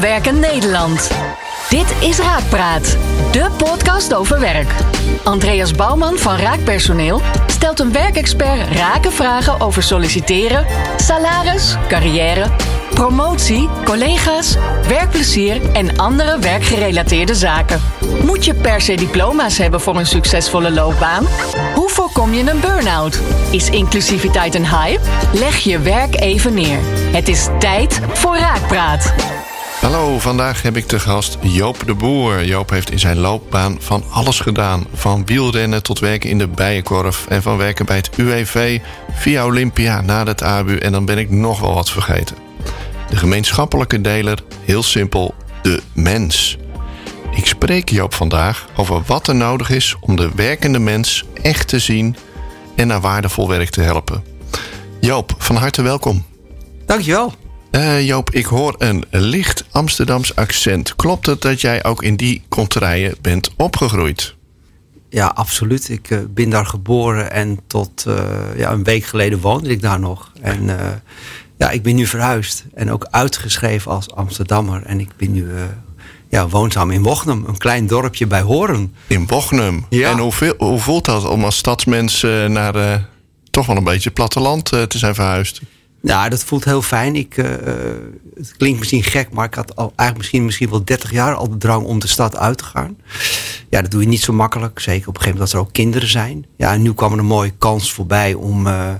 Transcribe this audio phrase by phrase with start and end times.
[0.00, 1.10] Werken Nederland.
[1.68, 2.96] Dit is Raakpraat,
[3.32, 4.74] de podcast over werk.
[5.24, 10.66] Andreas Bouwman van Raakpersoneel stelt een werkexpert rake vragen over solliciteren,
[10.96, 12.46] salaris, carrière,
[12.94, 14.56] promotie, collega's,
[14.88, 17.80] werkplezier en andere werkgerelateerde zaken.
[18.24, 21.26] Moet je per se diploma's hebben voor een succesvolle loopbaan?
[21.74, 23.20] Hoe voorkom je een burn-out?
[23.50, 25.04] Is inclusiviteit een hype?
[25.32, 26.78] Leg je werk even neer.
[27.12, 29.12] Het is tijd voor Raakpraat.
[29.80, 32.44] Hallo, vandaag heb ik te gast Joop de Boer.
[32.44, 34.86] Joop heeft in zijn loopbaan van alles gedaan.
[34.92, 37.26] Van wielrennen tot werken in de bijenkorf.
[37.28, 38.80] En van werken bij het UWV
[39.10, 40.76] via Olympia naar het ABU.
[40.76, 42.36] En dan ben ik nog wel wat vergeten.
[43.10, 46.58] De gemeenschappelijke deler, heel simpel, de mens.
[47.34, 51.78] Ik spreek Joop vandaag over wat er nodig is om de werkende mens echt te
[51.78, 52.16] zien
[52.76, 54.24] en naar waardevol werk te helpen.
[55.00, 56.24] Joop, van harte welkom.
[56.86, 57.39] Dankjewel.
[57.70, 60.96] Uh, Joop, ik hoor een licht Amsterdams accent.
[60.96, 64.34] Klopt het dat jij ook in die konterijen bent opgegroeid?
[65.08, 65.88] Ja, absoluut.
[65.88, 68.18] Ik uh, ben daar geboren en tot uh,
[68.56, 70.32] ja, een week geleden woonde ik daar nog.
[70.40, 70.70] En
[71.58, 74.82] ja, ik ben nu verhuisd en ook uitgeschreven als Amsterdammer.
[74.82, 75.48] En ik ben nu
[76.28, 78.94] ja, woonzaam in Wochnum, een klein dorpje bij Horen.
[79.06, 79.86] In Wochnum?
[79.88, 80.10] Ja.
[80.10, 83.08] En hoe, hoe voelt dat om als stadsmens naar
[83.50, 85.60] toch wel een beetje platteland te zijn verhuisd?
[86.02, 87.16] Ja, dat voelt heel fijn.
[87.16, 87.46] Ik, uh,
[88.34, 91.48] het klinkt misschien gek, maar ik had al eigenlijk misschien, misschien wel 30 jaar al
[91.48, 92.96] de drang om de stad uit te gaan.
[93.68, 94.80] Ja, dat doe je niet zo makkelijk.
[94.80, 96.46] Zeker op een gegeven moment dat er ook kinderen zijn.
[96.56, 98.92] Ja, en nu kwam er een mooie kans voorbij om uh,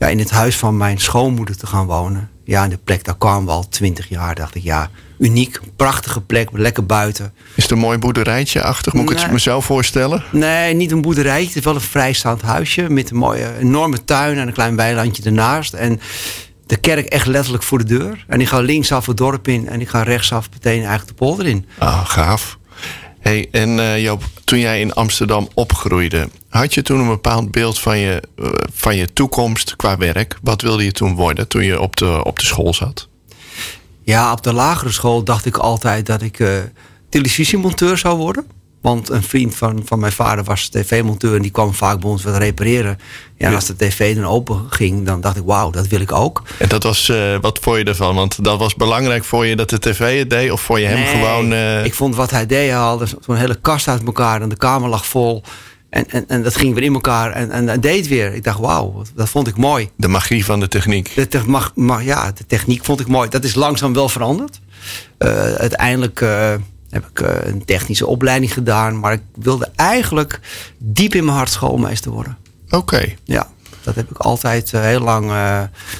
[0.00, 2.30] ja, in het huis van mijn schoonmoeder te gaan wonen.
[2.44, 4.34] Ja, en de plek, daar kwamen we al 20 jaar.
[4.34, 7.32] Dacht ik, ja, uniek, prachtige plek, lekker buiten.
[7.54, 8.96] Is het een mooi boerderijtje achter?
[8.96, 10.22] Moet ik het mezelf voorstellen?
[10.32, 11.46] Nee, niet een boerderijtje.
[11.46, 15.22] Het is wel een vrijstaand huisje met een mooie, enorme tuin en een klein weilandje
[15.22, 15.72] ernaast.
[15.72, 16.00] En
[16.66, 18.24] de kerk echt letterlijk voor de deur.
[18.26, 21.46] En ik ga linksaf het dorp in en ik ga rechtsaf meteen eigenlijk de polder
[21.46, 21.66] in.
[21.78, 22.58] Ah, gaaf.
[23.20, 27.78] Hey, en uh, Joop, toen jij in Amsterdam opgroeide, had je toen een bepaald beeld
[27.78, 30.38] van je, uh, van je toekomst qua werk?
[30.42, 33.08] Wat wilde je toen worden toen je op de, op de school zat?
[34.02, 36.58] Ja, op de lagere school dacht ik altijd dat ik uh,
[37.08, 38.46] televisiemonteur zou worden.
[38.80, 42.22] Want een vriend van, van mijn vader was tv-monteur en die kwam vaak bij ons
[42.22, 42.98] wat repareren.
[43.36, 46.12] Ja, en als de tv dan open ging, dan dacht ik, wauw, dat wil ik
[46.12, 46.42] ook.
[46.58, 48.14] En dat was, uh, wat vond je ervan?
[48.14, 50.50] Want dat was belangrijk voor je dat de tv het deed?
[50.50, 51.52] Of voor je hem gewoon...
[51.52, 51.84] Uh...
[51.84, 54.88] ik vond wat hij deed, hij haalde zo'n hele kast uit elkaar en de kamer
[54.88, 55.42] lag vol.
[55.90, 58.34] En, en, en dat ging weer in elkaar en, en dat deed weer.
[58.34, 59.90] Ik dacht, wauw, dat vond ik mooi.
[59.96, 61.14] De magie van de techniek.
[61.14, 63.28] De te mag, mag, ja, de techniek vond ik mooi.
[63.28, 64.60] Dat is langzaam wel veranderd.
[65.18, 66.24] Uh, uiteindelijk
[66.90, 68.98] heb ik uh, een technische opleiding gedaan.
[68.98, 70.40] Maar ik wilde eigenlijk
[70.78, 72.36] diep in mijn hart schoolmeester worden.
[72.66, 72.76] Oké.
[72.76, 73.16] Okay.
[73.24, 73.48] Ja,
[73.82, 75.32] dat heb ik altijd heel lang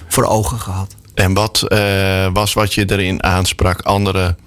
[0.09, 0.95] voor ogen gehad.
[1.15, 1.61] En wat
[2.33, 3.81] was wat je erin aansprak?
[3.81, 4.39] Anderen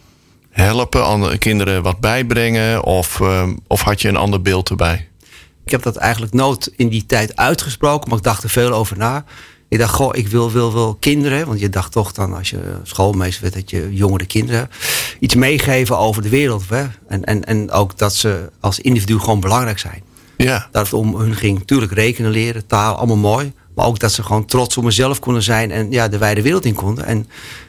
[0.49, 2.83] helpen, andere kinderen wat bijbrengen?
[2.83, 3.21] Of,
[3.67, 5.07] of had je een ander beeld erbij?
[5.65, 8.97] Ik heb dat eigenlijk nooit in die tijd uitgesproken, maar ik dacht er veel over
[8.97, 9.25] na.
[9.73, 11.47] Ik dacht, goh, ik wil, wil, wil kinderen.
[11.47, 14.69] Want je dacht toch dan, als je schoolmeester werd, dat je jongere kinderen
[15.19, 16.63] iets meegeven over de wereld.
[16.69, 16.85] Hè?
[17.07, 20.03] En, en, en ook dat ze als individu gewoon belangrijk zijn.
[20.37, 20.67] Ja.
[20.71, 21.63] Dat het om hun ging.
[21.65, 23.53] Tuurlijk rekenen leren, taal, allemaal mooi.
[23.75, 26.65] Maar ook dat ze gewoon trots op mezelf konden zijn en ja, de wijde wereld
[26.65, 27.05] in konden.
[27.05, 27.27] En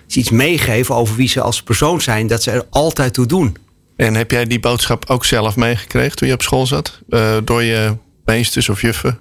[0.09, 3.57] iets meegeven over wie ze als persoon zijn, dat ze er altijd toe doen.
[3.97, 7.01] En heb jij die boodschap ook zelf meegekregen toen je op school zat?
[7.09, 9.19] Uh, door je meesters of juffen?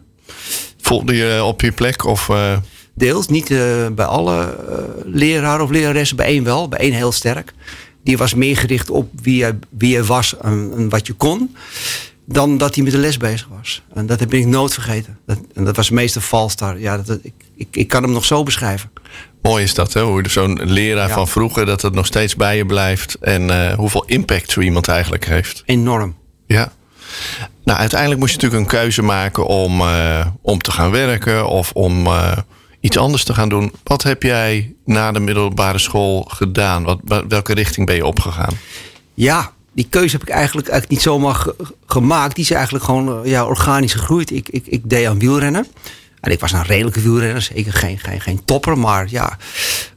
[0.81, 2.05] Voelde je op je plek?
[2.05, 2.57] Of, uh...
[2.95, 4.57] Deels, niet uh, bij alle
[5.05, 6.17] leraren of leraressen.
[6.17, 7.53] Bij één wel, bij één heel sterk.
[8.03, 11.55] Die was meer gericht op wie je, wie je was en, en, wat je kon.
[12.25, 13.83] Dan dat hij met de les bezig was.
[13.93, 15.17] En dat heb ik nooit vergeten.
[15.25, 16.79] Dat, en dat was meestal vals daar.
[16.79, 18.91] Ja, dat, ik, ik, ik kan hem nog zo beschrijven.
[19.41, 20.01] Mooi is dat, hè?
[20.01, 23.17] hoe zo'n leraar van vroeger, dat het nog steeds bij je blijft.
[23.19, 25.63] En uh, hoeveel impact zo iemand eigenlijk heeft.
[25.65, 26.15] Enorm.
[26.47, 26.71] Ja.
[27.63, 31.71] Nou, uiteindelijk moest je natuurlijk een keuze maken om, uh, om te gaan werken of
[31.71, 32.37] om uh,
[32.83, 33.71] iets anders te gaan doen.
[33.83, 36.83] Wat heb jij na de middelbare school gedaan?
[36.83, 38.53] Wat, welke richting ben je opgegaan?
[39.13, 41.45] Ja, die keuze heb ik eigenlijk, eigenlijk niet zomaar
[41.85, 42.35] gemaakt.
[42.35, 44.31] Die is eigenlijk gewoon ja, organisch gegroeid.
[44.31, 45.67] Ik, ik, ik deed aan wielrennen.
[46.19, 48.77] En ik was een redelijke wielrenner, zeker geen, geen, geen topper.
[48.77, 49.37] Maar ja,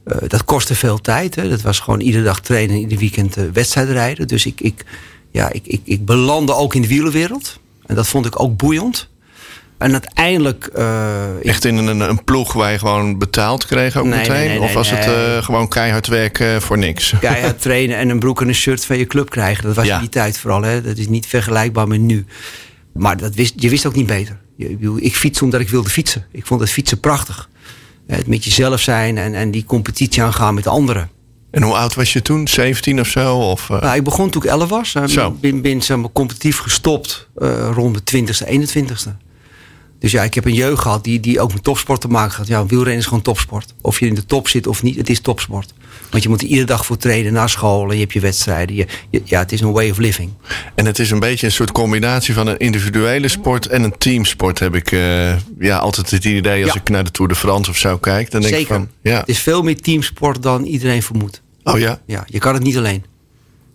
[0.06, 1.34] uh, dat kostte veel tijd.
[1.34, 1.48] Hè.
[1.48, 4.28] Dat was gewoon iedere dag trainen, ieder weekend uh, wedstrijd rijden.
[4.28, 4.84] Dus ik, ik,
[5.30, 7.58] ja, ik, ik, ik belandde ook in de wielerwereld.
[7.86, 9.08] En dat vond ik ook boeiend.
[9.78, 10.70] En uiteindelijk...
[10.76, 14.34] Uh, Echt in een, een ploeg waar je gewoon betaald kreeg ook nee, meteen?
[14.34, 17.14] Nee, nee, of was het uh, gewoon keihard werken voor niks?
[17.20, 19.64] Keihard trainen en een broek en een shirt van je club krijgen.
[19.64, 19.94] Dat was ja.
[19.94, 20.62] in die tijd vooral.
[20.62, 20.82] Hè.
[20.82, 22.24] Dat is niet vergelijkbaar met nu.
[22.92, 24.38] Maar dat wist, je wist ook niet beter.
[24.96, 26.26] Ik fiets omdat ik wilde fietsen.
[26.32, 27.48] Ik vond het fietsen prachtig.
[28.06, 31.10] Het met jezelf zijn en, en die competitie aangaan met anderen.
[31.50, 32.48] En hoe oud was je toen?
[32.48, 33.36] 17 of zo?
[33.36, 33.80] Of, uh...
[33.80, 34.94] nou, ik begon toen ik 11 was.
[34.94, 39.25] Ik ben, ben competitief gestopt uh, rond de 20ste, 21ste.
[39.98, 42.46] Dus ja, ik heb een jeugd gehad die, die ook met topsport te maken had.
[42.46, 43.74] Ja, wielrennen is gewoon topsport.
[43.80, 45.74] Of je in de top zit of niet, het is topsport.
[46.10, 47.88] Want je moet er iedere dag voor trainen, naar school.
[47.88, 48.76] En je hebt je wedstrijden.
[48.76, 48.86] Je,
[49.24, 50.30] ja, het is een way of living.
[50.74, 54.58] En het is een beetje een soort combinatie van een individuele sport en een teamsport.
[54.58, 57.76] Heb ik uh, ja, altijd het idee als ik naar de Tour de France of
[57.76, 58.30] zo kijk.
[58.30, 58.74] Dan denk Zeker.
[58.74, 59.18] Ik van, ja.
[59.18, 61.42] Het is veel meer teamsport dan iedereen vermoedt.
[61.64, 62.00] Oh ja?
[62.06, 63.04] Ja, je kan het niet alleen.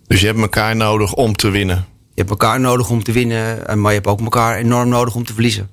[0.07, 1.85] Dus je hebt elkaar nodig om te winnen.
[2.13, 5.25] Je hebt elkaar nodig om te winnen, maar je hebt ook elkaar enorm nodig om
[5.25, 5.69] te verliezen.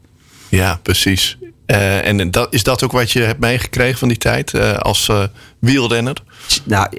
[0.49, 1.39] Ja, precies.
[1.67, 5.09] Uh, en dat, is dat ook wat je hebt meegekregen van die tijd uh, als
[5.09, 5.25] uh,
[5.61, 6.23] wielrenner?
[6.65, 6.99] Nou,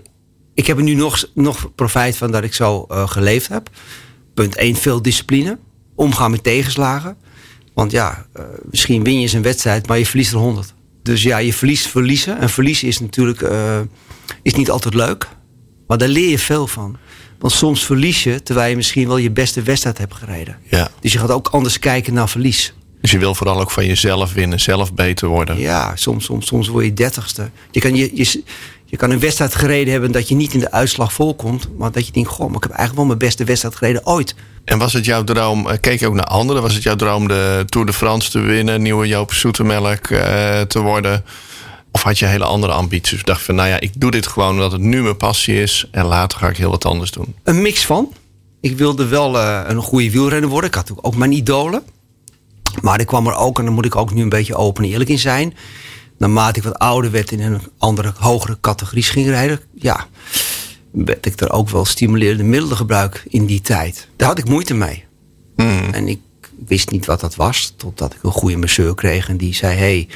[0.53, 3.69] ik heb er nu nog, nog profijt van dat ik zo geleefd heb.
[4.33, 5.57] Punt 1, veel discipline.
[5.95, 7.17] Omgaan met tegenslagen.
[7.73, 8.25] Want ja,
[8.63, 10.73] misschien win je eens een wedstrijd, maar je verliest er 100.
[11.03, 12.39] Dus ja, je verliest verliezen.
[12.39, 13.41] En verliezen is natuurlijk
[14.41, 15.27] is niet altijd leuk.
[15.87, 16.97] Maar daar leer je veel van.
[17.39, 20.57] Want soms verlies je terwijl je misschien wel je beste wedstrijd hebt gereden.
[20.69, 20.89] Ja.
[20.99, 22.73] Dus je gaat ook anders kijken naar verlies.
[23.01, 25.59] Dus je wil vooral ook van jezelf winnen, zelf beter worden.
[25.59, 27.49] Ja, soms, soms, soms word je dertigste.
[27.71, 28.43] Je kan, je, je,
[28.85, 31.69] je kan een wedstrijd gereden hebben dat je niet in de uitslag volkomt.
[31.77, 34.35] Maar dat je denkt, goh, maar ik heb eigenlijk wel mijn beste wedstrijd gereden ooit.
[34.65, 36.61] En was het jouw droom, keek je ook naar anderen?
[36.61, 40.79] Was het jouw droom de Tour de France te winnen, nieuwe Joop Zoetemelk uh, te
[40.79, 41.23] worden?
[41.91, 43.11] Of had je hele andere ambities?
[43.11, 45.87] Dus dacht van, nou ja, ik doe dit gewoon omdat het nu mijn passie is.
[45.91, 47.35] En later ga ik heel wat anders doen.
[47.43, 48.13] Een mix van.
[48.61, 50.69] Ik wilde wel uh, een goede wielrenner worden.
[50.69, 51.83] Ik had ook mijn idolen.
[52.81, 54.89] Maar ik kwam er ook, en daar moet ik ook nu een beetje open en
[54.89, 55.53] eerlijk in zijn.
[56.17, 60.07] Naarmate ik wat ouder werd in een andere, hogere categorie ging rijden, ja,
[60.91, 64.07] werd ik er ook wel stimulerende middelen gebruik in die tijd.
[64.15, 65.05] Daar had ik moeite mee.
[65.55, 65.89] Mm.
[65.91, 66.19] En ik
[66.67, 70.07] wist niet wat dat was, totdat ik een goede masseur kreeg en die zei: hey,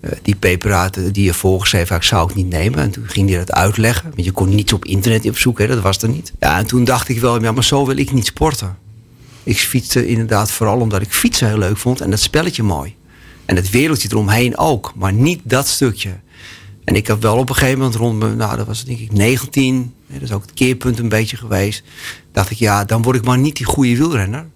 [0.00, 2.78] uh, die preparaten die je voorgeschreven had, zou ik niet nemen.
[2.78, 4.10] En toen ging hij dat uitleggen.
[4.10, 6.32] Want je kon niets op internet opzoeken, dat was er niet.
[6.38, 8.76] Ja, en toen dacht ik wel, ja, maar zo wil ik niet sporten.
[9.44, 12.94] Ik fietste inderdaad vooral omdat ik fietsen heel leuk vond en dat spelletje mooi.
[13.44, 16.10] En het wereldje eromheen ook, maar niet dat stukje.
[16.84, 19.12] En ik heb wel op een gegeven moment rond me, nou dat was denk ik
[19.12, 21.82] 19, dat is ook het keerpunt een beetje geweest.
[22.32, 24.46] Dacht ik, ja, dan word ik maar niet die goede wielrenner.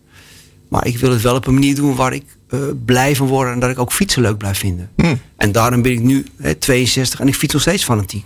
[0.68, 3.52] Maar ik wil het wel op een manier doen waar ik uh, blij van word
[3.52, 4.90] en dat ik ook fietsen leuk blijf vinden.
[4.96, 5.20] Hmm.
[5.36, 8.24] En daarom ben ik nu hè, 62 en ik fiets nog steeds fanatiek.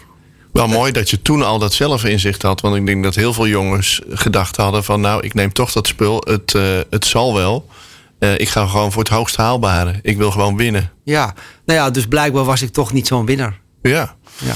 [0.53, 2.61] Wel mooi dat je toen al dat zelfinzicht had.
[2.61, 5.01] Want ik denk dat heel veel jongens gedacht hadden van...
[5.01, 7.69] nou, ik neem toch dat spul, het, uh, het zal wel.
[8.19, 9.99] Uh, ik ga gewoon voor het hoogst haalbare.
[10.03, 10.91] Ik wil gewoon winnen.
[11.05, 11.35] Ja,
[11.65, 13.61] nou ja, dus blijkbaar was ik toch niet zo'n winnaar.
[13.83, 14.55] Ja, ja.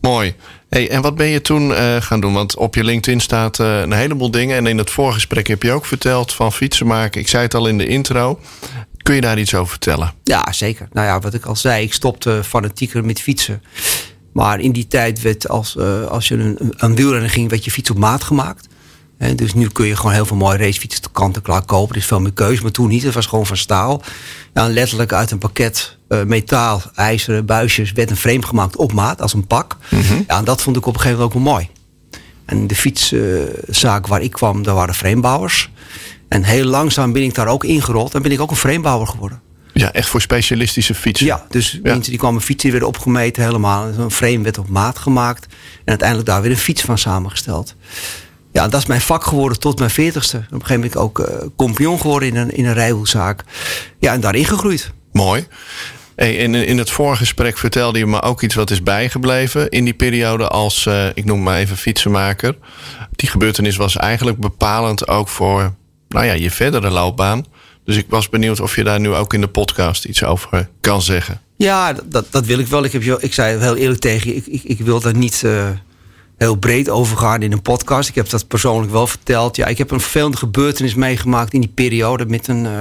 [0.00, 0.34] mooi.
[0.68, 2.32] Hey, en wat ben je toen uh, gaan doen?
[2.32, 4.56] Want op je LinkedIn staat een heleboel dingen.
[4.56, 7.20] En in het voorgesprek heb je ook verteld van fietsen maken.
[7.20, 8.40] Ik zei het al in de intro.
[9.02, 10.14] Kun je daar iets over vertellen?
[10.24, 10.88] Ja, zeker.
[10.92, 13.62] Nou ja, wat ik al zei, ik stopte fanatieker met fietsen.
[14.32, 17.70] Maar in die tijd werd als, uh, als je een, een wielrenner ging, werd je
[17.70, 18.68] fiets op maat gemaakt.
[19.18, 21.94] En dus nu kun je gewoon heel veel mooie racefietsen kant en klaar kopen.
[21.94, 23.02] Er is veel meer keus, maar toen niet.
[23.02, 24.02] Het was gewoon van staal.
[24.54, 29.20] Ja, letterlijk uit een pakket uh, metaal, ijzeren buisjes werd een frame gemaakt op maat,
[29.22, 29.76] als een pak.
[29.90, 30.24] Mm -hmm.
[30.26, 31.68] Ja, en dat vond ik op een gegeven moment ook wel mooi.
[32.44, 35.70] En de fietszaak uh, waar ik kwam, daar waren framebouwers.
[36.28, 39.40] En heel langzaam ben ik daar ook ingerold en ben ik ook een framebouwer geworden.
[39.80, 41.26] Ja, echt voor specialistische fietsen.
[41.26, 41.78] Ja, dus ja.
[41.82, 43.86] mensen die kwamen fietsen, die werden opgemeten helemaal.
[43.86, 45.46] Een frame werd op maat gemaakt.
[45.78, 47.74] En uiteindelijk daar weer een fiets van samengesteld.
[48.52, 50.36] Ja, dat is mijn vak geworden tot mijn veertigste.
[50.36, 51.26] Op een gegeven moment ook uh,
[51.56, 53.44] compagnon geworden in een, in een rijwielzaak.
[53.98, 54.92] Ja, en daarin gegroeid.
[55.12, 55.46] Mooi.
[56.16, 59.84] Hey, in, in het vorige gesprek vertelde je me ook iets wat is bijgebleven in
[59.84, 62.56] die periode als, uh, ik noem maar even fietsenmaker.
[63.10, 65.74] Die gebeurtenis was eigenlijk bepalend ook voor
[66.08, 67.44] nou ja, je verdere loopbaan.
[67.88, 71.02] Dus ik was benieuwd of je daar nu ook in de podcast iets over kan
[71.02, 71.40] zeggen.
[71.56, 72.84] Ja, dat, dat wil ik wel.
[72.84, 75.42] Ik, heb je, ik zei heel eerlijk tegen je, ik, ik, ik wil daar niet
[75.44, 75.68] uh,
[76.36, 78.08] heel breed over gaan in een podcast.
[78.08, 79.56] Ik heb dat persoonlijk wel verteld.
[79.56, 82.26] Ja, ik heb een vervelende gebeurtenis meegemaakt in die periode.
[82.26, 82.72] Met een, uh,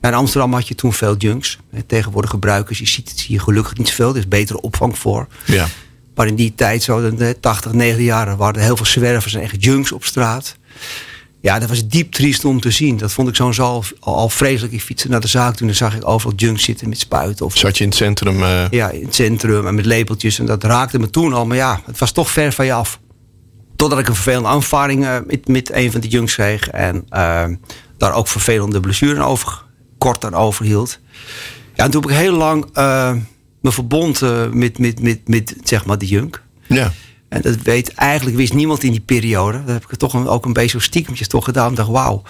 [0.00, 1.58] ja, in Amsterdam had je toen veel junks.
[1.86, 4.10] Tegenwoordig gebruikers, je ziet het zie je gelukkig niet zoveel.
[4.10, 5.26] Er is betere opvang voor.
[5.46, 5.66] Ja.
[6.14, 9.40] Maar in die tijd, zo de 80, 90 jaren, waren er heel veel zwervers en
[9.40, 10.56] echt junks op straat.
[11.42, 12.96] Ja, dat was diep triest om te zien.
[12.96, 14.72] Dat vond ik zo'n al, al vreselijk.
[14.72, 17.46] Ik fietste naar de zaak toen en zag ik overal junks zitten met spuiten.
[17.46, 18.42] Of, Zat je in het centrum?
[18.42, 18.68] Uh...
[18.70, 20.38] Ja, in het centrum en met lepeltjes.
[20.38, 21.46] En dat raakte me toen al.
[21.46, 23.00] Maar ja, het was toch ver van je af.
[23.76, 26.68] Totdat ik een vervelende aanvaring uh, met, met een van de junks kreeg.
[26.68, 27.44] En uh,
[27.98, 29.64] daar ook vervelende blessuren over,
[29.98, 30.98] kort aan overhield.
[31.74, 32.66] Ja, en toen heb ik heel lang
[33.60, 34.20] me verbond
[34.52, 36.42] met, met, met, met zeg maar de junk.
[36.66, 36.92] Ja.
[37.30, 39.64] En dat weet eigenlijk wist niemand in die periode.
[39.64, 41.70] Dat heb ik toch een, ook een beetje zo stiekemtjes toch gedaan.
[41.70, 42.22] Ik dacht, wauw,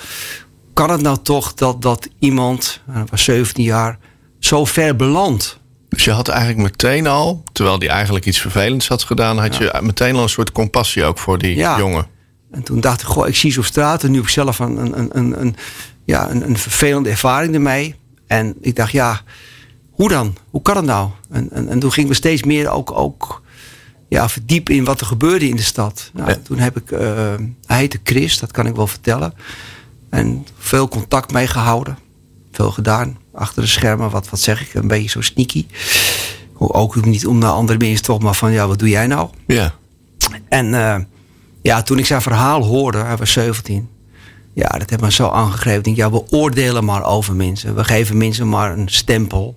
[0.73, 3.99] kan het nou toch dat, dat iemand, hij was 17 jaar,
[4.39, 5.59] zo ver belandt?
[5.89, 9.79] Dus je had eigenlijk meteen al, terwijl die eigenlijk iets vervelends had gedaan, had je
[9.83, 11.79] meteen al een soort compassie ook voor die Ja.
[11.79, 12.07] jongen.
[12.51, 14.03] En toen dacht ik, goh, ik zie ze op straat.
[14.05, 15.57] En nu heb ik zelf een, een, een, een, een-
[16.05, 17.95] ja, een, een vervelende ervaring ermee.
[18.27, 19.21] En ik dacht, ja,
[19.91, 20.37] hoe dan?
[20.51, 21.09] Hoe kan het nou?
[21.31, 23.43] En, en, en toen ging ik me steeds meer ook, ook
[24.11, 26.11] ja, verdiepen in wat er gebeurde in de stad.
[26.13, 26.39] Nou, Ja.
[26.43, 27.01] Toen heb ik, eh,
[27.67, 29.35] hij heette Chris, dat kan ik wel vertellen.
[30.09, 31.99] En veel contact mee gehouden.
[32.53, 33.19] Veel gedaan.
[33.35, 35.67] Achter de schermen, wat, wat zeg ik, een beetje zo sneaky.
[36.59, 39.29] Ook niet om naar andere mensen toch, maar van ja, wat doe jij nou?
[39.47, 39.75] Ja.
[40.49, 40.97] En eh,
[41.63, 43.89] ja, toen ik zijn verhaal hoorde, hij was 17.
[44.53, 45.79] Ja, dat heeft me zo aangegrepen.
[45.79, 47.75] Ik denk, ja, we oordelen maar over mensen.
[47.75, 49.57] We geven mensen maar een stempel.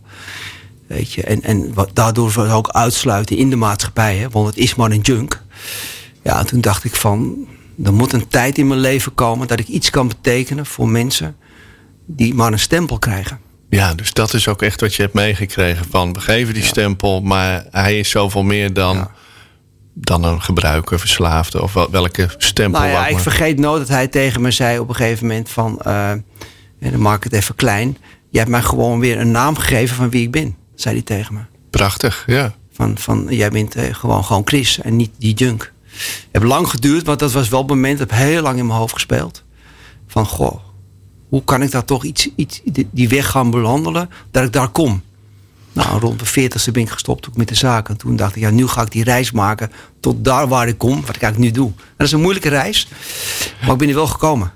[0.87, 4.17] Weet je, en, en wat, daardoor we ook uitsluiten in de maatschappij.
[4.17, 5.41] Hè, want het is maar een junk.
[6.23, 7.47] Ja, en toen dacht ik van,
[7.83, 9.47] er moet een tijd in mijn leven komen...
[9.47, 11.35] dat ik iets kan betekenen voor mensen
[12.05, 13.39] die maar een stempel krijgen.
[13.69, 17.21] Ja, dus dat is ook echt wat je hebt meegekregen van we geven die stempel,
[17.21, 19.11] maar hij is zoveel meer dan, Ja.
[19.93, 22.79] dan een gebruiker, verslaafde of wel- welke stempel.
[22.81, 25.49] Nou ja, ik maar- vergeet nooit dat hij tegen me zei op een gegeven moment
[25.49, 25.79] van...
[25.81, 27.97] eh, en dan maak ik het even klein.
[28.29, 30.55] Je hebt mij gewoon weer een naam gegeven van wie ik ben.
[30.83, 31.39] Zei hij tegen me.
[31.69, 32.53] Prachtig, ja.
[32.73, 35.73] Van, van jij bent eh, gewoon, gewoon Chris en niet die junk.
[35.83, 37.99] Het heeft lang geduurd, want dat was wel het moment...
[37.99, 39.43] dat heb heel lang in mijn hoofd gespeeld.
[40.07, 40.59] Van, goh,
[41.29, 44.09] hoe kan ik daar toch iets, iets die- die weg gaan behandelen...
[44.31, 45.01] dat ik daar kom.
[45.73, 47.89] Nou, rond de 40ste ben ik gestopt ook met de zaak.
[47.89, 50.77] En toen dacht ik, ja, nu ga ik die reis maken tot daar waar ik
[50.77, 51.71] kom, wat ik eigenlijk nu doe.
[51.97, 52.87] Dat is een moeilijke reis,
[53.61, 54.51] maar ik ben er wel gekomen.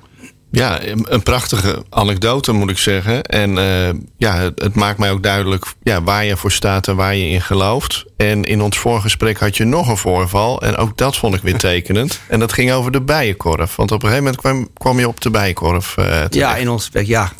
[0.51, 3.23] Ja, een prachtige anekdote moet ik zeggen.
[3.23, 6.95] En eh, ja, het, het maakt mij ook duidelijk ja, waar je voor staat en
[6.95, 8.05] waar je in gelooft.
[8.17, 10.61] En in ons voorgesprek had je nog een voorval.
[10.61, 12.19] En ook dat vond ik weer tekenend.
[12.27, 13.75] En dat ging over de bijenkorf.
[13.75, 15.93] Want op een gegeven moment kwam, kwam je op de bijenkorf.
[15.93, 16.33] terecht.
[16.33, 17.31] Ja, in ons werk, ja.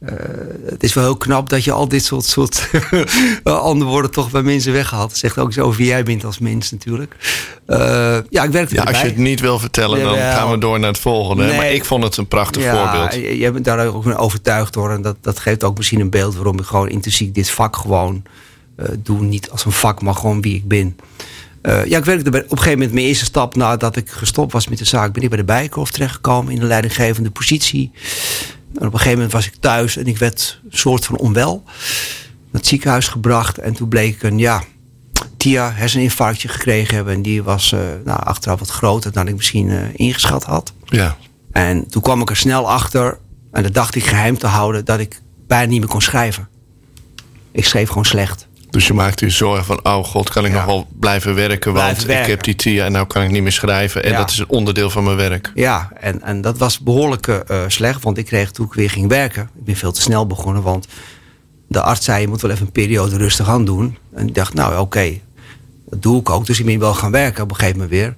[0.00, 0.12] Eh,
[0.66, 2.70] het is wel heel knap dat je al dit soort, soort
[3.44, 5.08] antwoorden toch bij mensen weghaalt.
[5.08, 7.16] Dat zegt ook zo over wie jij bent als mens natuurlijk.
[7.66, 10.78] Eh, ja, ik werkte Ja, als je het niet wil vertellen, dan gaan we door
[10.78, 11.44] naar het volgende.
[11.44, 11.56] Nee.
[11.56, 13.14] Maar ik vond het een prachtig ja, voorbeeld.
[13.14, 14.90] je- Je bent daar ook van overtuigd door.
[14.90, 18.22] En dat, dat geeft ook misschien een beeld waarom ik gewoon intrinsiek dit vak gewoon
[18.76, 19.20] eh, doe.
[19.20, 20.96] Niet als een vak, maar gewoon wie ik ben.
[21.62, 24.68] Ja, ik werkte bij, op een gegeven moment, mijn eerste stap nadat ik gestopt was
[24.68, 27.90] met de zaak, ben ik bij de Bijenkorf terechtgekomen in een leidinggevende positie.
[28.74, 31.62] En op een gegeven moment was ik thuis en ik werd een soort van onwel.
[31.64, 34.62] Naar het ziekenhuis gebracht en toen bleek ik een, ja,
[35.36, 37.14] TIA, herseninfarctje gekregen hebben.
[37.14, 40.72] En die was eh, nou, achteraf wat groter dan ik misschien eh, ingeschat had.
[40.84, 41.16] Ja,
[41.52, 43.18] En toen kwam ik er snel achter,
[43.52, 46.48] en dat dacht ik geheim te houden, dat ik bijna niet meer kon schrijven.
[47.52, 48.47] Ik schreef gewoon slecht.
[48.70, 49.80] Dus je maakte je zorgen van...
[49.82, 50.56] oh god, kan ik Ja.
[50.56, 51.72] nog wel blijven werken?
[51.72, 54.02] Want ik heb die TIA en nou kan ik niet meer schrijven.
[54.04, 54.16] En Ja.
[54.16, 55.50] dat is een onderdeel van mijn werk.
[55.54, 59.08] Ja, en, en dat was behoorlijk eh, slecht, want ik kreeg toen ik weer ging
[59.08, 59.42] werken.
[59.58, 60.86] Ik ben veel te snel begonnen, want
[61.68, 63.96] de arts zei: je moet wel even een periode rustig aan doen.
[64.14, 65.18] En ik dacht, nou oké,
[65.90, 66.46] dat doe ik ook.
[66.46, 68.14] Dus ik ben wel gaan werken op een gegeven moment weer.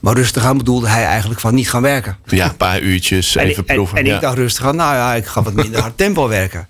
[0.00, 2.16] Maar rustig aan bedoelde hij eigenlijk van niet gaan werken.
[2.26, 3.98] Ja, een paar uurtjes, En, even en, proeven.
[3.98, 4.14] en ja.
[4.14, 6.68] ik dacht rustig aan, nou ja, ik ga wat minder hard tempo werken.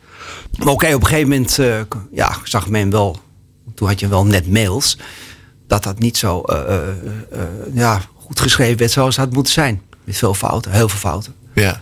[0.58, 1.80] Maar oké, op een gegeven moment eh,
[2.12, 3.16] ja, zag men wel,
[3.74, 4.98] toen had je wel net mails,
[5.66, 6.94] dat dat niet zo eh, eh,
[7.72, 9.82] ja, goed geschreven werd zoals het had moeten zijn.
[10.04, 11.34] Met veel fouten, heel veel fouten.
[11.54, 11.80] ja.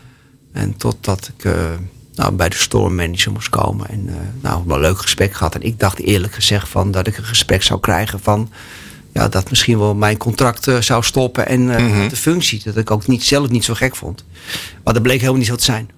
[0.53, 1.51] En totdat ik
[2.15, 3.89] nou, bij de store manager moest komen.
[3.89, 5.55] En eh, nou, wel een leuk gesprek gehad.
[5.55, 8.51] En ik dacht eerlijk gezegd van dat ik een gesprek zou krijgen van...
[9.13, 12.09] Ja, dat misschien wel mijn contract zou stoppen en Mhm.
[12.09, 12.63] de functie.
[12.65, 14.25] Dat ik ook niet, zelf niet zo gek vond.
[14.85, 15.91] Maar dat bleek helemaal niet zo te zijn.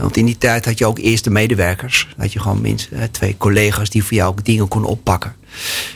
[0.00, 2.08] Want in die tijd had je ook eerst de medewerkers.
[2.16, 5.34] Had je gewoon mensen, eh, twee collega's die voor jou ook dingen konden oppakken.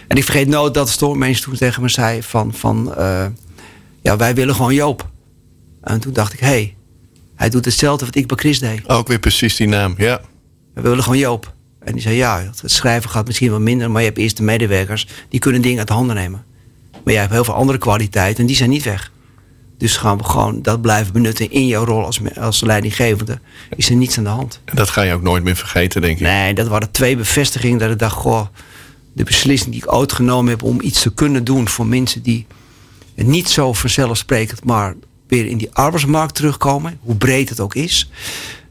[0.09, 2.55] En ik vergeet nooit dat manager toen tegen me zei van...
[2.55, 3.27] van eh,
[4.03, 5.09] ja, wij willen gewoon Joop.
[5.83, 6.77] En toen dacht ik, hé, hey,
[7.35, 8.89] hij doet hetzelfde wat ik bij Chris deed.
[8.89, 10.21] Ook weer precies die naam, ja.
[10.75, 11.55] We willen gewoon Joop.
[11.79, 13.91] En die zei, ja, het schrijven gaat misschien wat minder...
[13.91, 16.45] maar je hebt eerst de medewerkers, die kunnen dingen uit de handen nemen.
[16.93, 19.11] Maar jij hebt heel veel andere kwaliteiten en die zijn niet weg.
[19.79, 23.39] Dus gaan we gewoon dat blijven benutten in jouw rol als, als leidinggevende.
[23.77, 24.61] Is er niets aan de hand.
[24.65, 26.27] En dat ga je ook nooit meer vergeten, denk ik.
[26.27, 28.15] Nee, dat waren twee bevestigingen dat ik dacht...
[28.17, 28.47] Goh,
[29.13, 31.69] de beslissing die ik ooit genomen heb om iets te kunnen doen...
[31.69, 32.47] voor mensen die
[33.15, 34.65] niet zo vanzelfsprekend...
[34.65, 34.95] maar
[35.29, 36.99] weer in die arbeidsmarkt terugkomen.
[37.01, 38.11] Hoe breed het ook is.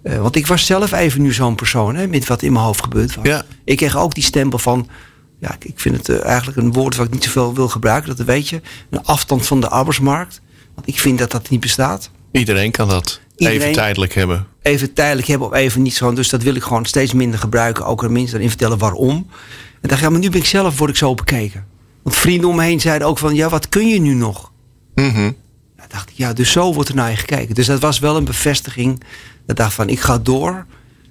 [0.04, 1.96] Eh, want ik was zelf even nu zo'n persoon...
[1.96, 3.26] Hè, met wat in mijn hoofd gebeurd was.
[3.26, 3.46] Ja.
[3.64, 4.90] Ik kreeg ook die stempel van...
[5.40, 8.16] Ja, ik- ik vind het eh, eigenlijk een woord wat ik niet zoveel wil gebruiken.
[8.16, 8.62] Dat weet je.
[8.90, 10.42] Een afstand van de arbeidsmarkt.
[10.76, 12.10] Want ik vind dat dat niet bestaat.
[12.32, 14.48] Iedereen kan dat Iedereen- even tijdelijk hebben.
[14.62, 16.14] even tijdelijk hebben of even niet zo.
[16.14, 17.86] Dus dat wil ik gewoon steeds minder gebruiken.
[17.86, 19.28] Ook aan mensen erin vertellen waarom.
[19.82, 21.66] En dacht ja, maar nu ben ik zelf word ik zo bekeken.
[22.04, 24.52] Want vrienden om me heen zeiden ook van, ja, wat kun je nu nog?
[24.96, 27.56] Ja, dacht ik, ja, dus zo wordt er naar je gekeken.
[27.56, 29.00] Dus dat was wel een bevestiging.
[29.00, 29.08] Dat
[29.48, 30.66] ik dacht van, ik ga door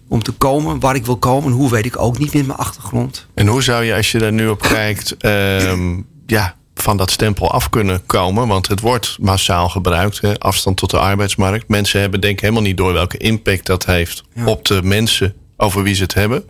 [0.09, 1.53] om te komen waar ik wil komen.
[1.53, 3.27] Hoe weet ik ook niet met mijn achtergrond.
[3.35, 7.51] En hoe zou je, als je daar nu op kijkt, ehm, ja, van dat stempel
[7.53, 8.49] af kunnen komen?
[8.49, 10.39] Want het wordt massaal gebruikt, hè?
[10.39, 11.69] afstand tot de arbeidsmarkt.
[11.69, 14.45] Mensen hebben denk ik helemaal niet door welke impact dat heeft Ja.
[14.47, 16.45] op de mensen over wie ze het hebben.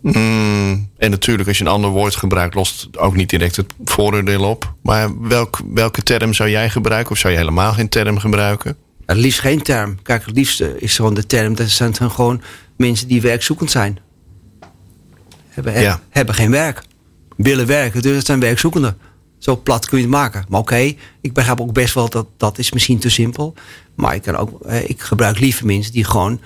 [0.00, 3.72] Mm, en natuurlijk, als je een ander woord gebruikt, lost het ook niet direct het
[3.84, 4.72] vooroordeel op.
[4.82, 7.12] Maar welk, welke term zou jij gebruiken?
[7.12, 8.76] Of zou je helemaal geen term gebruiken?
[9.06, 10.02] Het liefst geen term.
[10.02, 11.54] Kijk, het liefste is gewoon de term.
[11.54, 12.42] Dat zijn dan gewoon
[12.76, 13.98] mensen die werkzoekend zijn.
[15.48, 16.00] Hebben, Ja.
[16.10, 16.82] hebben geen werk.
[17.36, 18.96] Willen werken, dus het zijn werkzoekenden.
[19.44, 20.44] Zo plat kun je het maken.
[20.48, 23.54] Maar oké, ik begrijp ook best wel dat dat is misschien te simpel.
[23.94, 26.40] Maar ik, kan ook, eh, ik gebruik liever mensen die gewoon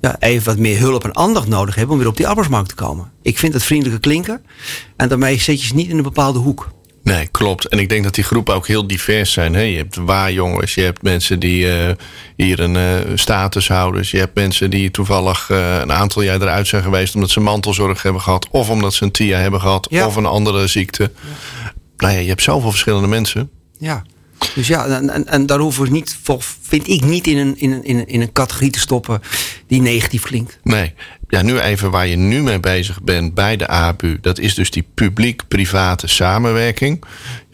[0.00, 2.74] ja, even wat meer hulp en aandacht nodig hebben om weer op die arbeidsmarkt te
[2.74, 3.10] komen.
[3.22, 4.44] Ik vind het vriendelijke klinken.
[4.96, 6.68] En daarmee zet je ze niet in een bepaalde hoek.
[7.02, 7.68] Nee, klopt.
[7.68, 9.54] En ik denk dat die groepen ook heel divers zijn.
[9.54, 9.60] Hè?
[9.60, 11.94] Je hebt waarjongens, je hebt mensen die eh,
[12.36, 14.04] hier een eh, status houden.
[14.06, 18.22] Je hebt mensen die toevallig een aantal jaar eruit zijn geweest omdat ze mantelzorg hebben
[18.22, 18.48] gehad.
[18.50, 19.86] Of omdat ze een TIA hebben gehad.
[19.90, 20.06] Ja.
[20.06, 21.10] Of een andere ziekte.
[21.96, 23.50] Nou ja, je hebt zoveel verschillende mensen.
[23.78, 24.04] Ja.
[24.54, 26.18] Dus ja, en, en, en daar hoeven we niet,
[26.62, 29.20] vind ik niet in een, in, een, in, een, in een categorie te stoppen
[29.66, 30.58] die negatief klinkt.
[30.62, 30.94] Nee.
[31.28, 34.18] Ja, nu even waar je nu mee bezig bent bij de ABU.
[34.20, 37.04] Dat is dus die publiek-private samenwerking.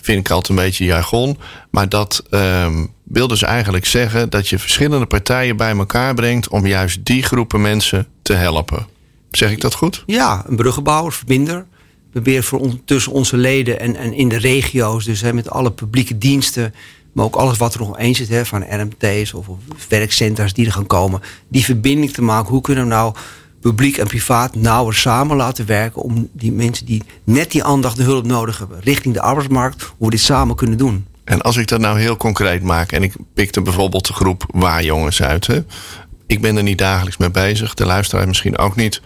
[0.00, 1.38] Vind ik altijd een beetje jargon.
[1.70, 6.66] Maar dat ehm, wil dus eigenlijk zeggen dat je verschillende partijen bij elkaar brengt om
[6.66, 8.86] juist die groepen mensen te helpen.
[9.30, 10.02] Zeg ik dat goed?
[10.06, 11.66] Ja, een bruggenbouwer, verbinder.
[12.10, 15.70] Probeer voor on- tussen onze leden en, en in de regio's, dus hè, met alle
[15.70, 16.74] publieke diensten,
[17.12, 19.46] maar ook alles wat er nog eens zit, hè, van RMT's of,
[19.88, 22.50] werkcentra's die er gaan komen, die verbinding te maken.
[22.50, 23.14] Hoe kunnen we nou
[23.60, 28.04] publiek en privaat nauwer samen laten werken om die mensen die net die aandacht en
[28.04, 31.06] hulp nodig hebben richting de arbeidsmarkt, hoe we dit samen kunnen doen.
[31.24, 35.22] En als ik dat nou heel concreet maak en ik pikte bijvoorbeeld de groep waarjongens
[35.22, 35.46] uit.
[35.46, 35.60] Hè?
[36.26, 39.00] Ik ben er niet dagelijks mee bezig, de luisteraar misschien ook niet.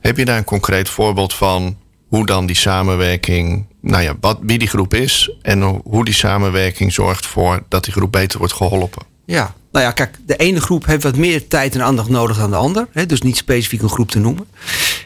[0.00, 1.76] Heb je daar een concreet voorbeeld van
[2.08, 6.92] hoe dan die samenwerking, nou ja, wat, wie die groep is en hoe die samenwerking
[6.92, 9.02] zorgt voor dat die groep beter wordt geholpen?
[9.26, 12.50] Ja, nou ja, kijk, de ene groep heeft wat meer tijd en aandacht nodig dan
[12.50, 12.88] de ander.
[12.92, 14.46] Hè, dus niet specifiek een groep te noemen.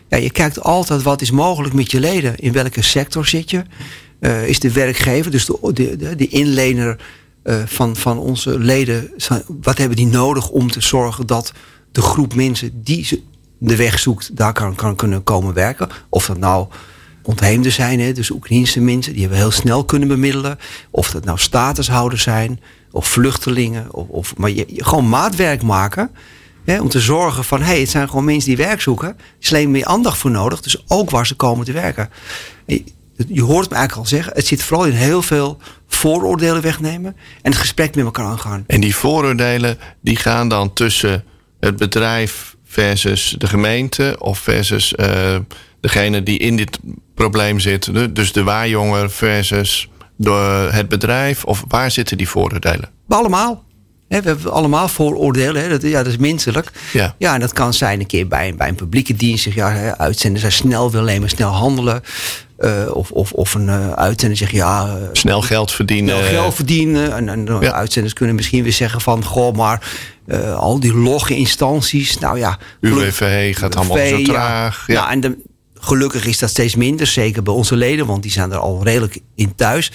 [0.09, 2.37] Ja, je kijkt altijd wat is mogelijk met je leden.
[2.37, 3.63] In welke sector zit je?
[4.21, 6.97] Eh, is de werkgever, dus de, de, de, inlener
[7.43, 9.11] eh, van, van onze leden,
[9.61, 11.53] wat hebben die nodig om te zorgen dat
[11.93, 13.25] de groep mensen die
[13.59, 15.89] de weg zoekt, daar kan, kan kunnen komen werken?
[16.09, 16.67] Of dat nou
[17.23, 20.59] ontheemden zijn, hè, dus Oekraïnse mensen, die we heel snel kunnen bemiddelen.
[20.91, 23.95] Of dat nou statushouders zijn, of vluchtelingen.
[23.95, 26.11] Of, of, maar gewoon maatwerk maken.
[26.65, 29.09] Hè, om te zorgen van, hé, hey, het zijn gewoon mensen die werk zoeken.
[29.09, 32.11] Er is alleen meer aandacht voor nodig, dus ook waar ze komen te werken.
[32.67, 32.85] En
[33.17, 35.59] Je, je hoort me eigenlijk al zeggen, het zit vooral in heel veel
[35.89, 37.17] vooroordelen wegnemen.
[37.43, 38.65] En het gesprek met elkaar aangaan.
[38.67, 41.25] En die vooroordelen die gaan dan tussen
[41.61, 45.37] het bedrijf versus de gemeente of versus eh,
[45.81, 46.79] degene die in dit
[47.15, 48.15] probleem zit.
[48.15, 51.45] Dus de waarjonger versus de, het bedrijf.
[51.45, 52.91] Of waar zitten die vooroordelen?
[53.09, 53.65] Allemaal.
[54.09, 55.71] We hebben allemaal vooroordelen.
[55.71, 56.71] Dat, ja, dat is menselijk.
[56.93, 57.15] Ja.
[57.19, 59.43] Ja, en dat kan zijn een keer bij, bij een publieke dienst.
[59.43, 62.03] Zeg, ja, hè, uitzender zijn snel, wil alleen maar snel handelen.
[62.63, 64.87] Eh, of, of, of een eh, uitzender zegt ja.
[64.87, 66.17] eh, Snel geld verdienen.
[66.17, 67.15] snel geld verdienen.
[67.15, 67.73] En, en Ja.
[67.73, 69.25] uitzenders kunnen misschien weer zeggen van...
[69.25, 69.91] goh, maar
[70.57, 72.19] al die logge instanties...
[72.19, 72.59] nou ja...
[72.81, 74.25] UWV gaat allemaal UWV, zo ja.
[74.25, 74.85] traag.
[74.87, 74.95] Ja.
[74.95, 75.39] Nou, en de-
[75.75, 77.07] gelukkig is dat steeds minder.
[77.07, 79.93] Zeker bij onze leden, want die zijn er al redelijk in thuis.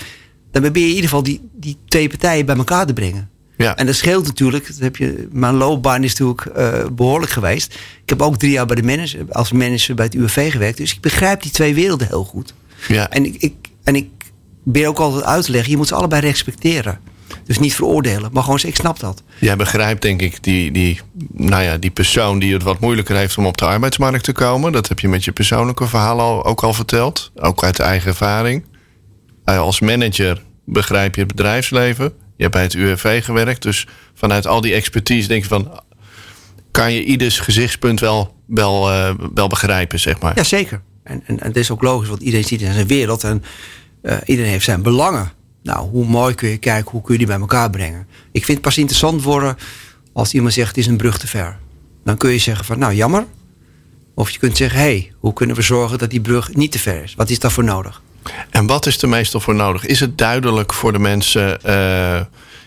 [0.52, 3.30] Dan probeer je in ieder geval die, die twee partijen bij elkaar te brengen.
[3.58, 3.76] Ja.
[3.76, 4.68] En dat scheelt natuurlijk.
[4.68, 7.74] Dat heb je, mijn loopbaan is natuurlijk eh, behoorlijk geweest.
[8.04, 10.78] Ik heb ook drie jaar bij de manager, als manager bij het UWV gewerkt.
[10.78, 12.54] Dus ik begrijp die twee werelden heel goed.
[12.88, 13.10] Ja.
[13.10, 14.10] En ik, ik, en ik
[14.64, 17.00] ben ook altijd uit te leggen, je moet ze allebei respecteren.
[17.44, 19.24] Dus niet veroordelen, maar gewoon zeggen, ik snap dat.
[19.40, 21.00] Jij begrijpt denk ik die, die,
[21.34, 24.72] nou ja, die persoon die het wat moeilijker heeft om op de arbeidsmarkt te komen.
[24.72, 27.32] Dat heb je met je persoonlijke verhaal al, ook al verteld.
[27.36, 28.66] Ook uit eigen ervaring.
[29.44, 32.14] Als manager begrijp je het bedrijfsleven.
[32.38, 33.62] Je hebt bij het UWV gewerkt.
[33.62, 35.82] Dus vanuit al die expertise denk je van...
[36.72, 40.36] kan je ieders gezichtspunt wel, wel, eh, wel begrijpen, zeg maar.
[40.36, 40.82] Jazeker.
[41.04, 43.44] En, en, en dat is ook logisch, want iedereen ziet in zijn wereld en
[44.02, 45.32] eh, iedereen heeft zijn belangen.
[45.64, 48.08] Nou, hoe mooi kun je kijken, hoe kun je die bij elkaar brengen?
[48.32, 49.58] Ik vind het pas interessant worden
[50.14, 51.58] als iemand zegt het is een brug te ver.
[52.04, 53.26] Dan kun je zeggen van nou jammer.
[54.14, 56.80] Of je kunt zeggen, hé, hey, hoe kunnen we zorgen dat die brug niet te
[56.80, 57.16] ver is?
[57.16, 58.02] Wat is daarvoor nodig?
[58.50, 59.86] En wat is er meestal voor nodig?
[59.86, 62.22] Is het duidelijk voor de mensen eh,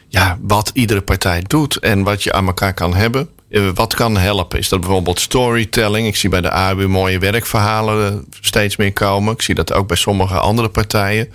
[0.09, 3.29] ja, wat iedere partij doet en wat je aan elkaar kan hebben?
[3.51, 4.59] Eh, wat kan helpen?
[4.59, 6.07] Is dat bijvoorbeeld storytelling?
[6.07, 9.33] Ik zie bij de ABU mooie werkverhalen eh, steeds meer komen.
[9.33, 11.29] Ik zie dat ook bij sommige andere partijen.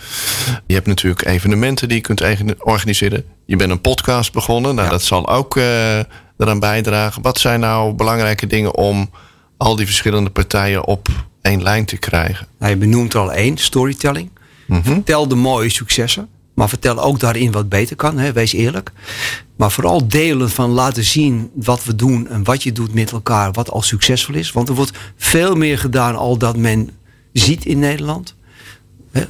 [0.67, 3.23] Je hebt natuurlijk evenementen die je kunt organiseren.
[3.45, 4.75] Je bent een podcast begonnen.
[4.75, 4.91] Nou, Ja.
[4.93, 5.97] dat zal ook eh,
[6.37, 7.21] eraan bijdragen.
[7.21, 9.09] Wat zijn nou belangrijke dingen om
[9.57, 11.07] al die verschillende partijen op
[11.45, 12.47] één lijn te krijgen?
[12.59, 14.29] Nou, je benoemt er al één, storytelling.
[14.67, 14.81] Mhm.
[14.81, 16.29] Vertel de mooie successen.
[16.53, 18.17] Maar vertel ook daarin wat beter kan.
[18.17, 18.31] Hè?
[18.31, 18.91] Wees eerlijk.
[19.55, 23.51] Maar vooral delen van laten zien wat we doen en wat je doet met elkaar.
[23.51, 24.51] Wat al succesvol is.
[24.51, 26.89] Want er wordt veel meer gedaan al dat men
[27.33, 28.35] ziet in Nederland.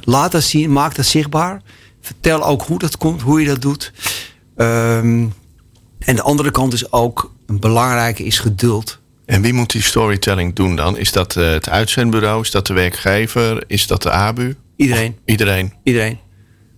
[0.02, 1.62] Laat dat zien, maak dat zichtbaar.
[2.00, 3.92] Vertel ook hoe dat komt, hoe je dat doet.
[4.56, 5.26] Ehm,
[5.98, 8.98] en de andere kant is ook, een belangrijke is geduld.
[9.26, 10.98] En wie moet die storytelling doen dan?
[10.98, 12.42] Is dat eh, het uitzendbureau?
[12.42, 13.64] Is dat de werkgever?
[13.66, 14.56] Is dat de ABU?
[14.76, 15.12] Iedereen.
[15.12, 15.72] Of iedereen.
[15.82, 16.18] Iedereen.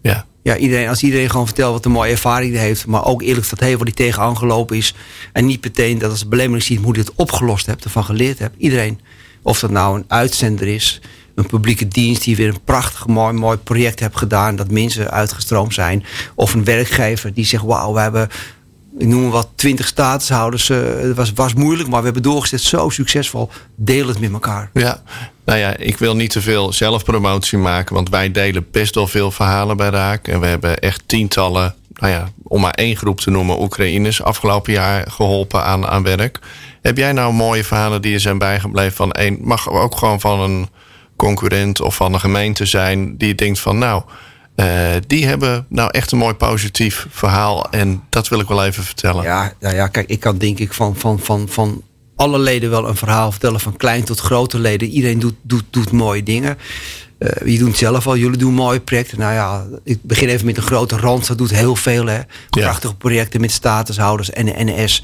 [0.02, 0.26] Ja.
[0.42, 3.50] Ja, iedereen, als iedereen gewoon vertelt wat een mooie ervaring hij heeft, maar ook eerlijk
[3.50, 4.94] dat heeft waar hij tegenaan gelopen is.
[5.32, 8.54] En niet meteen dat als belemmering ziet hoe hij het opgelost hebt, ervan geleerd hebt.
[8.58, 9.00] Iedereen.
[9.42, 11.00] Of dat nou een uitzender is,
[11.34, 15.74] een publieke dienst die weer een prachtig mooi, mooi project heeft gedaan, dat mensen uitgestroomd
[15.74, 16.04] zijn.
[16.34, 18.28] Of een werkgever die zegt: Wauw, we hebben,
[18.98, 20.70] ik noem wat, twintig statushouders.
[20.70, 23.50] eh, het was, was moeilijk, maar we hebben doorgezet, zo succesvol.
[23.74, 24.70] Deel het met elkaar.
[24.72, 25.02] Ja,
[25.44, 29.30] nou ja, ik wil niet te veel zelfpromotie maken, want wij delen best wel veel
[29.30, 30.28] verhalen bij Raak.
[30.28, 34.72] En we hebben echt tientallen, nou ja, om maar één groep te noemen, Oekraïners afgelopen
[34.72, 36.38] jaar geholpen aan, aan werk.
[36.82, 40.40] Heb jij nou mooie verhalen die je zijn bijgebleven van één, mag ook gewoon van
[40.40, 40.68] een
[41.16, 44.02] concurrent of van een gemeente zijn, die denkt van nou,
[44.58, 48.84] eh, die hebben nou echt een mooi positief verhaal en dat wil ik wel even
[48.84, 49.22] vertellen.
[49.22, 51.82] Ja, nou ja, kijk, ik kan denk ik van, van, van, van
[52.16, 53.60] alle leden wel een verhaal vertellen.
[53.60, 54.88] Van klein tot grote leden.
[54.88, 56.58] Iedereen doet, doet, doet mooie dingen.
[57.18, 59.18] Uh, je doet het zelf al, jullie doen mooie projecten.
[59.18, 61.26] Nou ja, ik begin even met een grote rand.
[61.26, 62.06] Dat doet heel veel.
[62.06, 62.20] Hè.
[62.50, 65.02] Prachtige projecten met statushouders en de NS.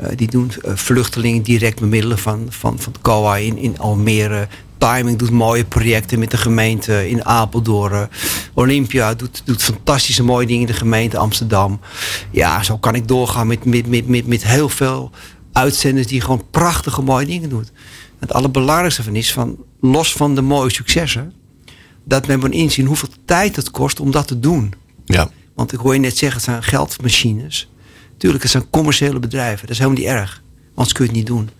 [0.00, 4.48] Uh, die doen uh, vluchtelingen direct bemiddelen van, van, van COA in, in Almere.
[4.82, 8.08] Timing doet mooie projecten met de gemeente in Apeldoorn.
[8.54, 11.80] Olympia doet, doet fantastische mooie dingen in de gemeente Amsterdam.
[12.30, 15.10] Ja, zo kan ik doorgaan met, met, met, met, met heel veel
[15.52, 17.66] uitzenders die gewoon prachtige mooie dingen doen.
[18.18, 21.32] Het allerbelangrijkste van is van los van de mooie successen,
[22.04, 24.74] dat men moet inzien hoeveel tijd het kost om dat te doen.
[25.04, 25.30] Ja.
[25.54, 27.68] Want ik hoor je net zeggen, het zijn geldmachines.
[28.16, 29.60] Tuurlijk, het zijn commerciële bedrijven.
[29.60, 30.42] Dat is helemaal niet erg.
[30.74, 31.50] Anders kun je het niet doen.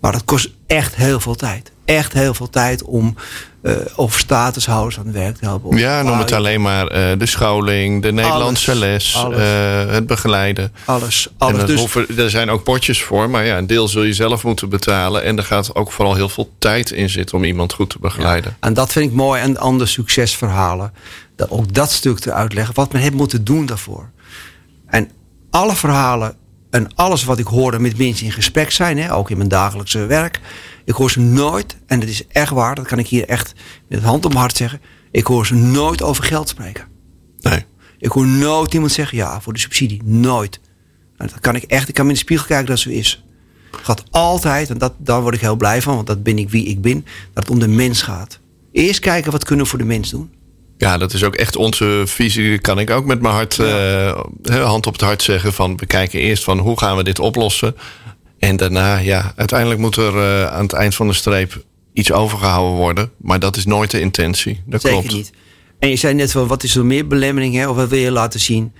[0.00, 1.72] Maar dat kost echt heel veel tijd.
[1.96, 3.14] Echt heel veel tijd om
[3.62, 5.76] uh, over statushouders aan het werk te helpen.
[5.76, 9.38] Ja, noem het alleen maar uh, de scholing, de Nederlandse alles, les, alles.
[9.38, 10.72] Uh, het begeleiden.
[10.84, 11.28] Alles.
[11.38, 11.60] alles.
[11.60, 14.44] En dus, hoeven, er zijn ook potjes voor, maar ja, een deel zul je zelf
[14.44, 15.24] moeten betalen.
[15.24, 18.50] En er gaat ook vooral heel veel tijd in zitten om iemand goed te begeleiden.
[18.60, 20.92] Ja, en dat vind ik mooi aan andere succesverhalen.
[21.36, 24.10] Dat ook dat stuk te uitleggen, wat men heeft moeten doen daarvoor.
[24.86, 25.10] En
[25.50, 26.36] alle verhalen
[26.70, 30.06] en alles wat ik hoorde met mensen in gesprek zijn, hè, ook in mijn dagelijkse
[30.06, 30.40] werk.
[30.90, 33.52] Ik hoor ze nooit, en dat is echt waar, dat kan ik hier echt
[33.88, 34.80] met hand op mijn hart zeggen.
[35.10, 36.84] Ik hoor ze nooit over geld spreken.
[37.40, 37.64] Nee.
[37.98, 40.00] Ik hoor nooit iemand zeggen ja voor de subsidie.
[40.04, 40.60] Nooit.
[41.16, 43.24] En dat kan ik echt, ik kan in de spiegel kijken dat zo is.
[43.70, 46.50] Het gaat altijd, en dat, daar word ik heel blij van, want dat ben ik
[46.50, 48.40] wie ik ben, dat het om de mens gaat.
[48.72, 50.30] Eerst kijken wat kunnen we voor de mens doen.
[50.78, 52.58] Ja, dat is ook echt onze visie.
[52.58, 54.14] Kan ik ook met mijn hart, ja.
[54.42, 55.52] uh, hand op het hart zeggen.
[55.52, 57.76] Van we kijken eerst van hoe gaan we dit oplossen.
[58.40, 62.76] En daarna, ja, uiteindelijk moet er uh, aan het eind van de streep iets overgehouden
[62.76, 63.10] worden.
[63.18, 64.62] Maar dat is nooit de intentie.
[64.66, 65.14] Dat Zeker klopt.
[65.14, 65.32] niet.
[65.78, 67.68] En je zei net van wat is er meer belemmering, hè?
[67.68, 68.72] of wat wil je laten zien?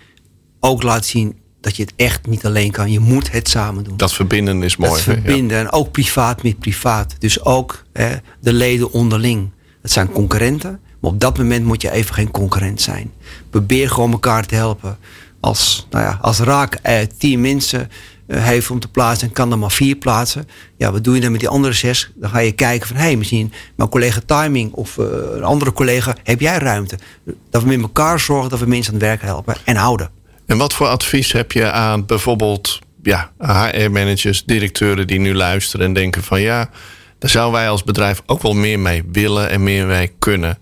[0.61, 2.91] Ook laten zien dat je het echt niet alleen kan.
[2.91, 3.97] Je moet het samen doen.
[3.97, 4.93] Dat verbinden is mooi.
[4.93, 5.57] Dat verbinden.
[5.57, 5.63] Ja.
[5.63, 7.15] En ook privaat met privaat.
[7.19, 9.51] Dus ook hè, de leden onderling.
[9.83, 10.81] Dat zijn concurrenten.
[11.01, 13.13] Maar op dat moment moet je even geen concurrent zijn.
[13.51, 14.99] Probeer gewoon elkaar te helpen.
[15.41, 17.91] Als, nou ja, als Raak eh, tien mensen
[18.39, 20.49] heeft om te plaatsen en kan er maar vier plaatsen.
[20.77, 22.11] Ja, wat doe je dan met die andere zes?
[22.15, 25.73] Dan ga je kijken van, hé, hey, misschien mijn collega Timing of uh, een andere
[25.73, 26.99] collega, heb jij ruimte?
[27.51, 30.11] Dat we met elkaar zorgen dat we mensen aan het werk helpen en houden.
[30.47, 35.93] En wat voor advies heb je aan bijvoorbeeld ja, HR-managers, directeuren die nu luisteren en
[35.93, 36.71] denken van ja,
[37.19, 40.59] daar zouden wij als bedrijf ook wel meer mee willen en meer mee kunnen.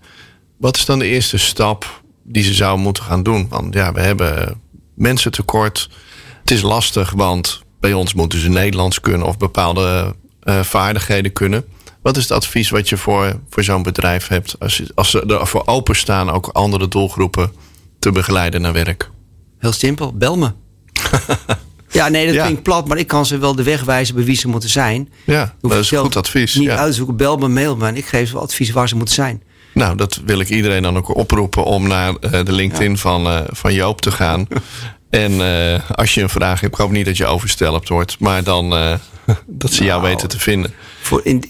[0.57, 3.47] Wat is dan de eerste stap die ze zouden moeten gaan doen?
[3.49, 4.61] Want ja, we hebben
[4.93, 5.89] mensen tekort.
[6.49, 11.65] Het is lastig, want bij ons moeten ze Nederlands kunnen of bepaalde uh, vaardigheden kunnen.
[12.01, 14.55] Wat is het advies wat je voor, voor zo'n bedrijf hebt?
[14.59, 17.51] Als, als ze ervoor openstaan ook andere doelgroepen
[17.99, 19.09] te begeleiden naar werk?
[19.59, 20.51] Heel simpel, bel me.
[21.91, 22.43] ja, nee, dat Ja.
[22.43, 25.09] klinkt plat, maar ik kan ze wel de weg wijzen bij wie ze moeten zijn.
[25.25, 26.55] Ja, dat is goed advies.
[26.55, 26.77] Niet Ja.
[26.77, 29.43] uitzoeken, bel me, mail me en ik geef ze wel advies waar ze moeten zijn.
[29.73, 33.41] Nou, dat wil ik iedereen dan ook oproepen om naar eh, de LinkedIn van, eh,
[33.47, 34.47] van Joop te gaan.
[35.09, 38.43] en eh, als je een vraag hebt, ik hoop niet dat je overstelpt wordt, maar
[38.43, 38.95] dan eh,
[39.47, 40.13] dat ze jou Nou.
[40.13, 40.73] weten te vinden.
[41.01, 41.43] Voor in,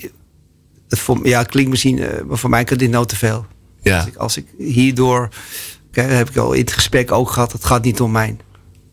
[0.89, 3.45] voor, ja, klinkt misschien, eh, maar voor mij kan dit nou te veel.
[3.82, 5.30] Ja, Als, ik, als ik hierdoor,
[5.91, 8.38] kijk, heb ik al in het gesprek ook gehad, het gaat niet om mij.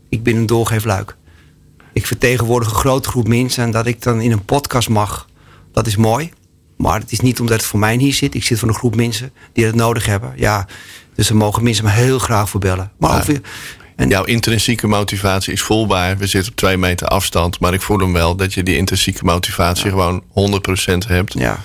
[0.08, 1.16] Ik ben een doorgeefluik.
[1.92, 5.28] Ik vertegenwoordig een grote groep mensen en dat ik dan in een podcast mag
[5.72, 6.30] Dat is mooi.
[6.76, 8.34] Maar het is niet omdat het voor mij hier zit.
[8.34, 10.32] Ik zit voor een groep mensen die het nodig hebben.
[10.36, 10.66] Ja,
[11.14, 12.92] dus er mogen mensen me heel graag voor bellen.
[12.98, 13.38] Maar Ja.
[13.96, 16.18] En jouw intrinsieke motivatie is voelbaar.
[16.18, 17.60] We zitten op twee meter afstand.
[17.60, 21.32] Maar ik voel hem wel dat je die intrinsieke motivatie gewoon 100% hebt.
[21.32, 21.58] ja.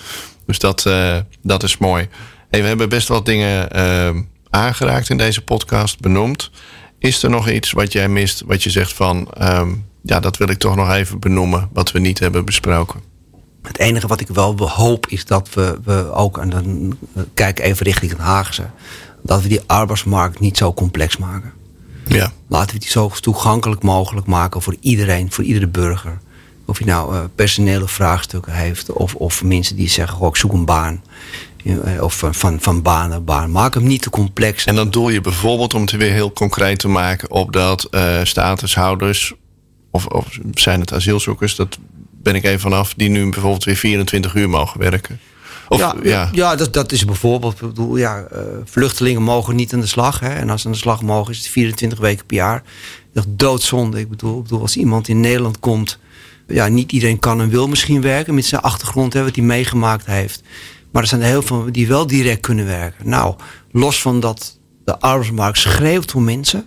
[0.46, 2.08] Dus dat, eh, dat is mooi.
[2.50, 4.10] Hey, we hebben best wat dingen eh,
[4.50, 6.50] aangeraakt in deze podcast, benoemd.
[6.98, 9.28] Is er nog iets wat jij mist, wat je zegt van...
[9.32, 9.70] ehm,
[10.02, 13.00] ja, dat wil ik toch nog even benoemen, wat we niet hebben besproken?
[13.62, 17.58] Het enige wat ik wel hoop is dat we, we ook, en dan eh, kijk
[17.58, 18.70] even richting het Haagse,
[19.22, 21.52] dat we die arbeidsmarkt niet zo complex maken.
[22.06, 26.18] Ja, Laten we die zo toegankelijk mogelijk maken voor iedereen, voor iedere burger.
[26.66, 30.52] Of je nou eh, personele vraagstukken heeft, of, of mensen die zeggen: goh, ik zoek
[30.52, 31.02] een baan.
[31.64, 33.50] Eh, Of van, van, van baan naar baan.
[33.50, 34.64] Maak hem niet te complex.
[34.64, 37.30] en dan doel je bijvoorbeeld, om het weer heel concreet te maken...
[37.30, 39.32] op dat eh, statushouders,
[39.90, 41.56] of, of zijn het asielzoekers...
[41.56, 41.78] dat
[42.22, 45.20] ben ik even vanaf, die nu bijvoorbeeld weer 24 uur mogen werken.
[45.68, 46.28] Of, ja, ja.
[46.32, 47.52] ja dat, dat is bijvoorbeeld.
[47.52, 50.20] Ik bedoel, ja, eh, vluchtelingen mogen niet aan de slag.
[50.20, 52.62] Hè, en als ze aan de slag mogen, is het 24 weken per jaar.
[53.12, 53.98] Dat is doodzonde.
[53.98, 55.98] Ik bedoel, ik bedoel, als iemand in Nederland komt.
[56.46, 60.06] Ja, niet iedereen kan en wil misschien werken met zijn achtergrond, hè, wat hij meegemaakt
[60.06, 60.42] heeft.
[60.92, 63.08] Maar er zijn er heel veel die wel direct kunnen werken.
[63.08, 63.34] Nou,
[63.70, 66.64] los van dat de arbeidsmarkt schreeuwt voor mensen,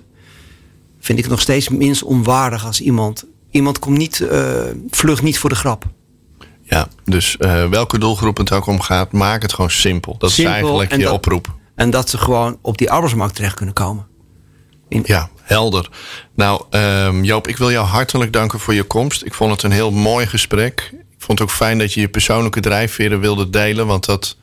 [1.00, 3.26] vind ik het nog steeds minst onwaardig als iemand.
[3.52, 5.86] Iemand komt niet, eh vlucht niet voor de grap.
[6.68, 10.16] Ja, dus eh, welke doelgroep het ook om gaat, maak het gewoon simpel.
[10.18, 11.54] Dat Simpel is eigenlijk en je dat- oproep.
[11.76, 14.06] En dat ze gewoon op die arbeidsmarkt terecht kunnen komen.
[14.90, 15.90] Ja, helder.
[16.36, 19.24] Nou, ehm, Joop, ik wil jou hartelijk danken voor je komst.
[19.26, 20.90] Ik vond het een heel mooi gesprek.
[20.94, 24.38] Ik vond het ook fijn dat je je persoonlijke drijfveren wilde delen, want dat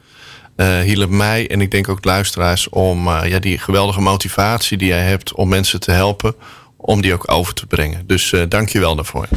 [0.56, 4.88] eh hielp mij en ik denk ook luisteraars om eh, ja, die geweldige motivatie die
[4.88, 6.34] jij hebt om mensen te helpen,
[6.76, 8.06] om die ook over te brengen.
[8.06, 9.28] Dus dank je wel daarvoor.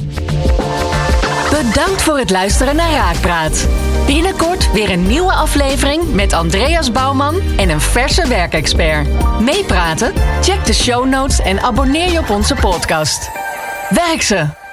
[1.64, 3.68] Bedankt voor het luisteren naar Raakpraat.
[4.06, 9.08] Binnenkort weer een nieuwe aflevering met Andreas Bouwman en een verse werkexpert.
[9.40, 10.14] Meepraten?
[10.42, 13.32] Check de show notes en abonneer je op onze podcast.
[13.90, 14.65] Werk ze!